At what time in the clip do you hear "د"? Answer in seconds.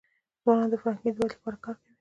0.71-0.75, 1.15-1.17